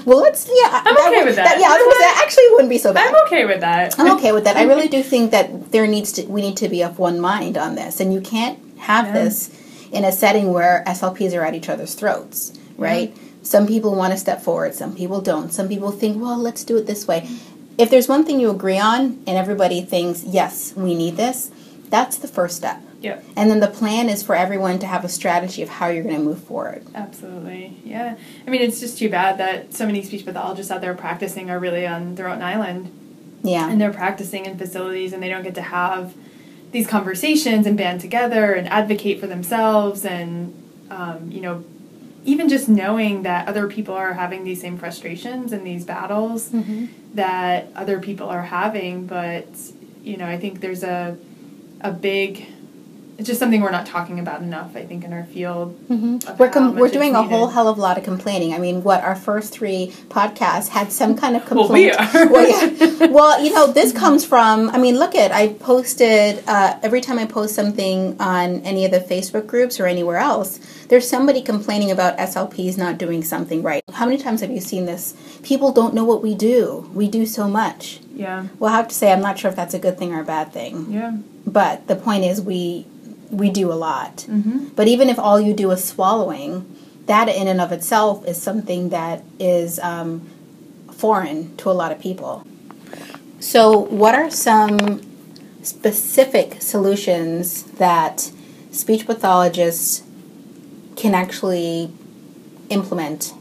[0.06, 0.82] well, let's yeah.
[0.86, 1.58] I'm okay with that.
[1.60, 3.08] Yeah, I was that actually wouldn't be so bad.
[3.13, 3.99] I'm okay with that.
[3.99, 4.58] I'm okay with that.
[4.58, 7.58] I really do think that there needs to we need to be of one mind
[7.58, 9.13] on this, and you can't have Yeah.
[9.23, 9.49] this
[9.91, 13.15] in a setting where SLPs are at each other's throats, right?
[13.41, 15.53] Some people want to step forward, some people don't.
[15.53, 17.30] Some people think, well, let's do it this way.
[17.78, 21.52] If there's one thing you agree on, and everybody thinks, yes, we need this,
[21.90, 22.82] that's the first step.
[23.02, 23.24] Yep.
[23.36, 26.16] And then the plan is for everyone to have a strategy of how you're going
[26.16, 26.84] to move forward.
[26.96, 27.78] Absolutely.
[27.86, 28.18] Yeah.
[28.46, 31.60] I mean, it's just too bad that so many speech pathologists out there practicing are
[31.60, 32.92] really on their own island
[33.44, 33.70] Yeah.
[33.70, 36.16] and they're practicing in facilities and they don't get to have
[36.72, 40.54] these conversations and band together and advocate for themselves and
[40.90, 41.63] um, you know
[42.28, 46.86] even just knowing that other people are having these same frustrations and these battles mm-hmm.
[47.16, 49.48] that other people are having but
[50.04, 51.18] you know i think there's a
[51.82, 52.46] a big
[53.17, 56.49] it's just something we're not talking about enough i think in our field of We're,
[56.49, 58.53] com- we're doing a whole hell of a lot of complaining.
[58.53, 62.15] I mean, what our first three podcasts had some kind of Well, we complaint.
[62.15, 62.27] are.
[62.32, 63.06] well, yeah.
[63.17, 64.69] well, you know, this comes from.
[64.69, 68.91] I mean, look at I posted uh, every time I post something on any of
[68.91, 70.60] the Facebook groups or anywhere else.
[70.89, 73.84] There's somebody complaining about SLPs not doing something right.
[73.93, 75.15] How many times have you seen this?
[75.43, 76.89] People don't know what we do.
[76.93, 77.99] We do so much.
[78.13, 80.21] yeah Well, I have to say, I'm not sure if that's a good thing or
[80.21, 80.91] a bad thing.
[80.91, 82.86] yeah But the point is, we
[83.30, 84.18] we do a lot.
[84.18, 84.70] mm-hmm.
[84.76, 86.66] But even if all you do is swallowing,
[87.08, 90.28] that in and of itself is something that is um,
[90.92, 92.46] foreign to a lot of people.
[93.40, 95.02] So, what are some
[95.62, 98.32] specific solutions that
[98.72, 100.04] speech pathologists
[100.96, 101.92] can actually
[102.70, 103.34] implement?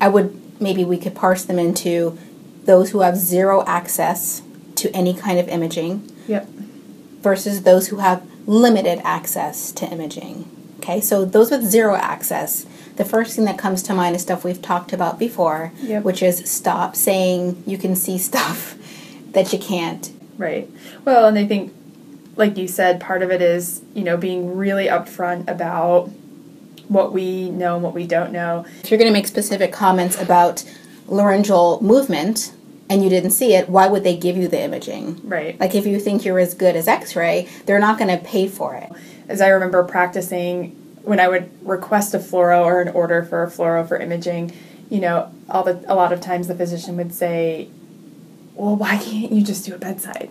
[0.00, 2.18] I would maybe we could parse them into
[2.64, 4.42] those who have zero access
[4.76, 6.46] to any kind of imaging yep
[7.20, 10.48] versus those who have limited access to imaging.
[10.78, 12.64] Okay, so those with zero access,
[12.96, 16.04] the first thing that comes to mind is stuff we've talked about before, Yep.
[16.04, 18.76] which is stop saying you can see stuff
[19.32, 20.12] that you can't.
[20.38, 20.70] Right.
[21.04, 21.72] Well, and I think,
[22.36, 26.10] like you said, part of it is, you know, being really upfront about
[26.88, 28.64] what we know and what we don't know.
[28.84, 30.62] If you're going to make specific comments about
[31.08, 32.52] laryngeal movement
[32.88, 35.20] and you didn't see it, why would they give you the imaging?
[35.28, 35.58] Right.
[35.58, 38.74] Like if you think you're as good as X-ray, they're not going to pay for
[38.74, 38.90] it.
[39.28, 40.70] As I remember practicing,
[41.02, 44.52] when I would request a fluoro or an order for a fluoro for imaging,
[44.88, 47.68] you know, all the a lot of times the physician would say,
[48.54, 50.30] "Well, why can't you just do a bedside?"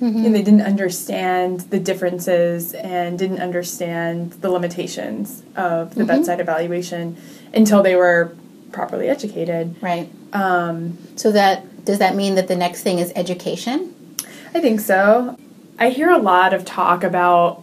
[0.00, 0.24] Mm-hmm.
[0.24, 6.06] And they didn't understand the differences and didn't understand the limitations of the Mm-hmm.
[6.06, 7.18] bedside evaluation
[7.52, 8.34] until they were
[8.72, 9.76] properly educated.
[9.82, 10.08] Right.
[10.32, 13.94] Um, So that does that mean that the next thing is education?
[14.54, 15.36] I think so.
[15.78, 17.62] I hear a lot of talk about,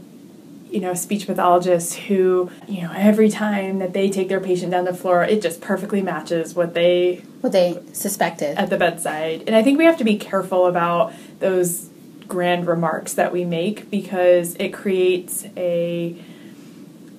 [0.71, 4.85] you know, speech pathologists who, you know, every time that they take their patient down
[4.85, 8.57] the floor, it just perfectly matches what they What they suspected.
[8.57, 9.43] at the bedside.
[9.47, 11.89] And I think we have to be careful about those
[12.27, 16.15] grand remarks that we make because it creates a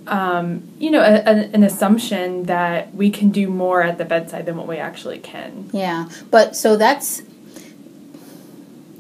[0.09, 4.47] um, you know, a, a, an assumption that we can do more at the bedside
[4.47, 5.71] than what we actually can.
[5.73, 7.23] Yeah, but so that's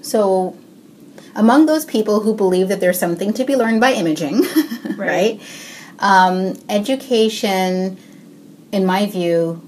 [0.03, 0.57] so
[1.35, 4.43] among those people who believe that there's something to be learned by imaging,
[4.97, 4.99] right?
[4.99, 5.41] Right.
[5.99, 7.99] Um, education,
[8.71, 9.63] in my view,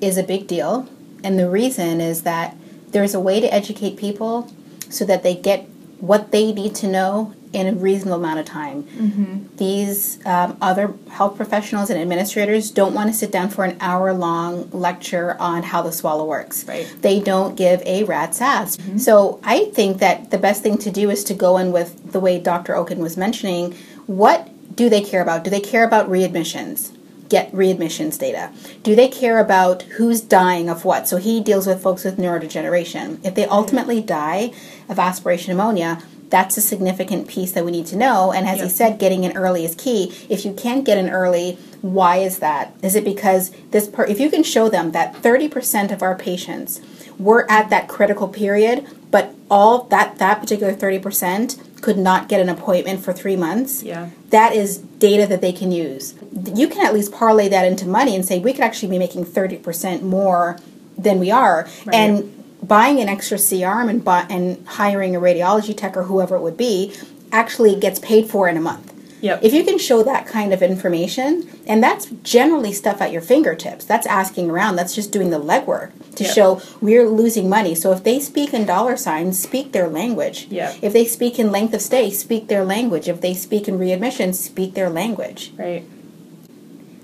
[0.00, 0.88] is a big deal,
[1.22, 2.56] and the reason is that
[2.90, 4.52] there's a way to educate people
[4.88, 5.66] so that they get
[5.98, 9.48] what they need to know in a reasonable amount of time.
[9.56, 14.12] These um, other health professionals and administrators don't want to sit down for an hour
[14.12, 16.64] long lecture on how the swallow works.
[16.66, 16.92] Right.
[17.00, 18.76] They don't give a rat's ass.
[18.96, 22.20] So I think that the best thing to do is to go in with the
[22.20, 22.74] way Dr.
[22.76, 23.74] Okun was mentioning.
[24.06, 25.44] What do they care about?
[25.44, 26.90] Do they care about readmissions?
[27.28, 28.52] Get readmissions data.
[28.82, 31.08] Do they care about who's dying of what?
[31.08, 33.24] So he deals with folks with neurodegeneration.
[33.24, 34.52] If they ultimately die
[34.88, 38.32] of aspiration pneumonia, that's a significant piece that we need to know.
[38.32, 38.72] And as he Yep.
[38.72, 40.12] said, getting in early is key.
[40.28, 42.72] If you can't get in early, why is that?
[42.82, 46.80] Is it because this per- if you can show them that 30% of our patients
[47.18, 52.48] were at that critical period, but all that that particular 30% could not get an
[52.48, 53.82] appointment for 3 months?
[53.82, 54.06] Yeah.
[54.30, 56.14] That is data that they can use.
[56.54, 59.26] You can at least parlay that into money and say we could actually be making
[59.26, 60.58] 30% more
[60.96, 61.68] than we are.
[61.84, 61.94] Right.
[61.94, 62.33] And
[62.66, 66.40] buying an extra C arm and buy, and hiring a radiology tech or whoever it
[66.42, 66.94] would be
[67.32, 68.92] actually gets paid for in a month.
[69.20, 69.40] Yep.
[69.42, 73.86] If you can show that kind of information, and that's generally stuff at your fingertips,
[73.86, 76.34] that's asking around, that's just doing the legwork to Yep.
[76.34, 77.74] show we're losing money.
[77.74, 80.46] So if they speak in dollar signs, speak their language.
[80.50, 80.76] Yep.
[80.82, 83.08] If they speak in length of stay, speak their language.
[83.08, 85.52] If they speak in readmission, speak their language.
[85.56, 85.84] Right.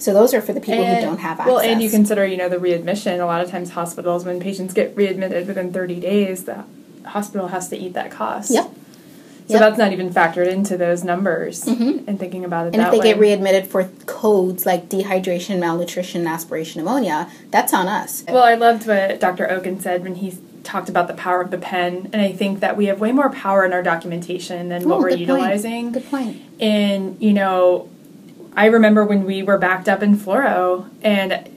[0.01, 1.47] So those are for the people who don't have access.
[1.47, 3.21] Well, and you consider, you know, the readmission.
[3.21, 6.65] A lot of times, hospitals, when patients get readmitted within 30 days, the
[7.05, 8.51] hospital has to eat that cost.
[8.51, 8.65] Yep.
[8.65, 9.61] So Yep.
[9.61, 12.09] that's not even factored into those numbers mm-hmm.
[12.09, 13.05] and thinking about it And if they way.
[13.05, 18.23] get readmitted for codes like dehydration, malnutrition, aspiration pneumonia, that's on us.
[18.29, 19.51] Well, I loved what Dr.
[19.51, 22.77] Okun said when he talked about the power of the pen, and I think that
[22.77, 25.29] we have way more power in our documentation than what Oh, we're good point.
[25.29, 25.93] utilizing.
[25.93, 26.41] Good point.
[26.61, 27.89] And you know,
[28.57, 31.49] I remember when we were backed up in fluoro, and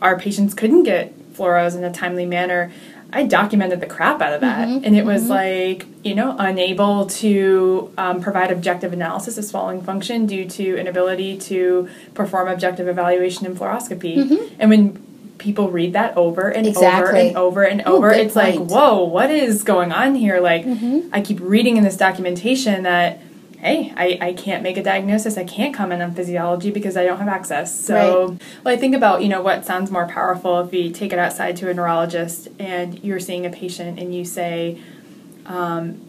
[0.00, 2.72] our patients couldn't get fluoros in a timely manner.
[3.14, 7.06] I documented the crap out of that, Mm-hmm, and it was like you know unable
[7.06, 13.44] to um, provide objective analysis of swallowing function due to inability to perform objective evaluation
[13.44, 14.16] in fluoroscopy.
[14.58, 16.80] And when people read that over and over
[17.12, 17.26] Mm-hmm.
[17.28, 20.40] And over and over, good it's like whoa, what is going on here?
[20.40, 21.08] Like Mm-hmm.
[21.12, 23.20] I keep reading in this documentation that
[23.62, 27.18] hey, I, I can't make a diagnosis, I can't comment on physiology because I don't
[27.18, 27.78] have access.
[27.78, 28.42] So, Right.
[28.64, 31.56] well, I think about, you know, what sounds more powerful if we take it outside
[31.58, 34.80] to a neurologist and you're seeing a patient and you say,
[35.46, 36.00] um,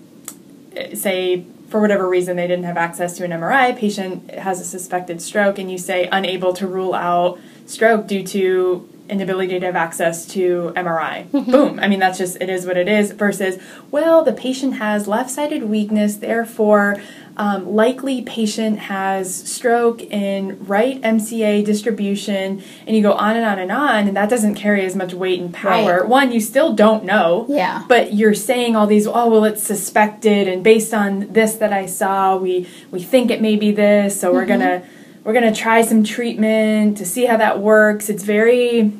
[0.96, 5.22] say, for whatever reason they didn't have access to an MRI, patient has a suspected
[5.22, 10.26] stroke, and you say unable to rule out stroke due to inability to have access
[10.28, 11.30] to MRI.
[11.52, 11.80] Boom.
[11.80, 13.58] I mean, that's just, it is what it is, versus,
[13.92, 17.02] well, the patient has left sided weakness, therefore,
[17.36, 23.60] um, likely patient has stroke in right MCA distribution, and you go on and on
[23.60, 26.02] and on, and that doesn't carry as much weight and power.
[26.02, 26.10] Right.
[26.10, 27.46] One, you still don't know.
[27.50, 27.86] Yeah.
[27.88, 31.88] But you're saying all these, oh well, it's suspected, and based on this that I
[31.88, 34.84] saw, we we think it may be this, so we're gonna
[35.24, 38.10] we're gonna try some treatment to see how that works.
[38.10, 38.94] It's very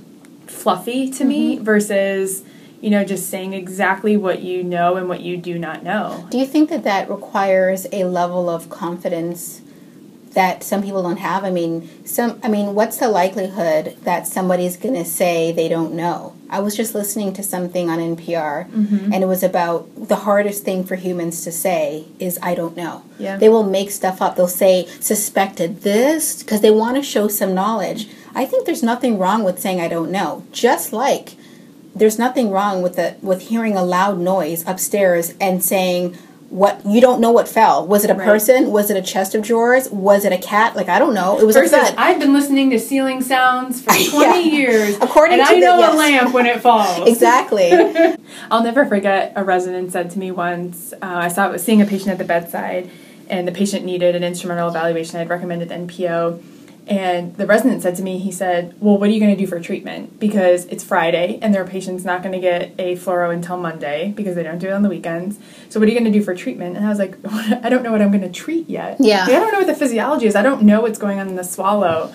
[0.48, 2.44] fluffy to me versus
[2.84, 6.28] you know just saying exactly what you know and what you do not know.
[6.30, 9.62] Do you think that that requires a level of confidence
[10.34, 11.44] that some people don't have?
[11.44, 11.74] I mean,
[12.06, 12.40] some.
[12.44, 16.34] I mean, what's the likelihood that somebody's going to say they don't know?
[16.50, 19.14] I was just listening to something on NPR, Mm-hmm.
[19.14, 23.04] and it was about the hardest thing for humans to say is "I don't know."
[23.20, 23.38] Yeah.
[23.38, 24.36] They will make stuff up.
[24.36, 28.08] They'll say suspected this because they want to show some knowledge.
[28.36, 30.44] I think there's nothing wrong with saying I don't know.
[30.52, 31.36] Just like
[31.96, 36.18] there's nothing wrong with the with hearing a loud noise upstairs and saying
[36.50, 37.86] what you don't know what fell.
[37.88, 38.26] Was it a Right.
[38.28, 38.72] person?
[38.72, 39.90] Was it a chest of drawers?
[39.90, 40.76] Was it a cat?
[40.76, 41.40] Like I don't know.
[41.40, 41.80] It was a Person.
[41.98, 44.36] I've been listening to ceiling sounds for 20 Yeah.
[44.38, 44.96] years.
[45.02, 45.94] According and to I the- know yes.
[45.94, 47.08] a lamp when it falls.
[47.14, 47.72] Exactly.
[48.52, 51.86] I'll never forget a resident said to me once, uh, I saw was seeing a
[51.86, 52.90] patient at the bedside,
[53.30, 55.20] and the patient needed an instrumental evaluation.
[55.20, 56.40] I'd recommended NPO,
[56.88, 59.48] and the resident said to me, he said, "Well, what are you going to do
[59.48, 60.20] for treatment?
[60.20, 64.36] Because it's Friday, and their patient's not going to get a fluoro until Monday because
[64.36, 65.40] they don't do it on the weekends.
[65.70, 67.18] So what are you going to do for treatment?" And I was like,
[67.64, 68.98] "I don't know what I'm going to treat yet.
[69.00, 69.22] Yeah.
[69.22, 70.36] Like, I don't know what the physiology is.
[70.36, 72.14] I don't know what's going on in the swallow."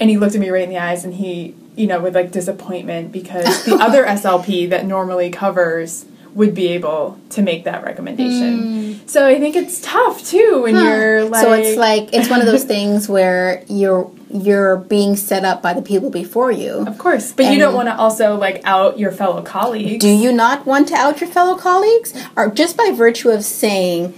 [0.00, 2.30] And he looked at me right in the eyes, and he, you know, with like
[2.30, 8.58] disappointment because the other SLP that normally covers would be able to make that recommendation.
[8.94, 9.06] Hmm.
[9.06, 11.42] So I think it's tough too when you're like.
[11.42, 15.72] so it's like it's one of those things where you're you're being set up by
[15.72, 16.86] the people before you.
[16.86, 20.04] Of course, but you don't want to also like out your fellow colleagues.
[20.04, 22.14] Do you not want to out your fellow colleagues?
[22.36, 24.14] Or just by virtue of saying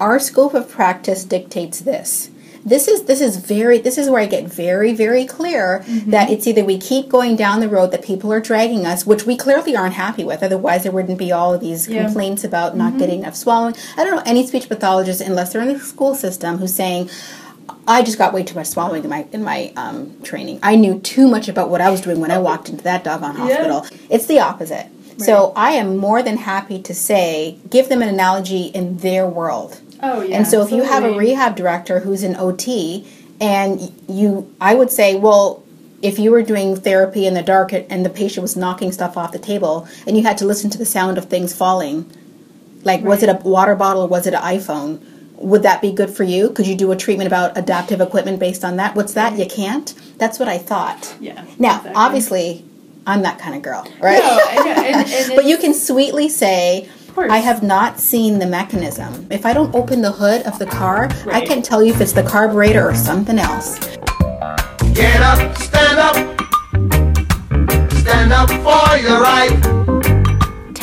[0.00, 2.30] our scope of practice dictates this.
[2.66, 6.10] This is this is very this is where I get very very clear Mm-hmm.
[6.10, 9.24] that it's either we keep going down the road that people are dragging us, which
[9.24, 10.42] we clearly aren't happy with.
[10.42, 11.96] Otherwise, there wouldn't be all of these Yeah.
[11.98, 12.04] Mm-hmm.
[12.06, 13.74] complaints about not getting enough swallowing.
[13.96, 17.08] I don't know any speech pathologist unless they're in the school system who's saying,
[17.86, 20.58] I just got way too much swallowing in my in my um, training.
[20.62, 23.36] I knew too much about what I was doing when I walked into that doggone
[23.36, 23.86] hospital.
[24.10, 24.86] It's the opposite.
[25.18, 29.80] So I am more than happy to say, give them an analogy in their world.
[30.02, 30.36] Oh yeah.
[30.36, 33.06] and so if you have a rehab director who's an OT,
[33.40, 35.62] and you, I would say, well,
[36.02, 39.32] if you were doing therapy in the dark and the patient was knocking stuff off
[39.32, 42.10] the table, and you had to listen to the sound of things falling,
[42.84, 45.00] like was it a water bottle or was it an iPhone?
[45.36, 46.50] Would that be good for you?
[46.50, 48.94] Could you do a treatment about adaptive equipment based on that?
[48.94, 49.38] What's that?
[49.38, 49.92] You can't.
[50.16, 51.14] That's what I thought.
[51.20, 51.44] Yeah.
[51.58, 51.92] Now, exactly.
[51.94, 52.64] obviously,
[53.06, 54.18] I'm that kind of girl, right?
[54.18, 57.32] No, and, and, and but you can sweetly say, course.
[57.32, 59.26] I have not seen the mechanism.
[59.30, 62.12] If I don't open the hood of the car, I can't tell you if it's
[62.12, 63.78] the carburetor or something else.
[64.92, 66.16] Get up, stand up.
[67.92, 69.95] Stand up for your right.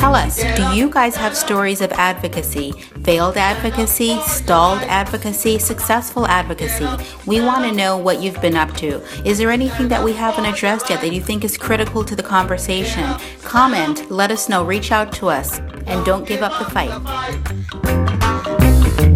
[0.04, 2.72] Tell us, do you guys have stories of advocacy?
[3.04, 6.86] Failed advocacy, stalled advocacy, successful advocacy?
[7.24, 9.00] We want to know what you've been up to.
[9.26, 12.22] Is there anything that we haven't addressed yet that you think is critical to the
[12.22, 13.18] conversation?
[13.44, 16.90] Comment, let us know, reach out to us, and don't give up the fight.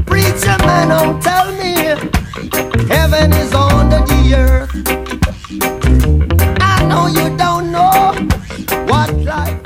[0.06, 1.74] Preacher man, don't tell me
[2.88, 4.70] heaven is under the earth.
[6.62, 9.57] I know you don't know what life.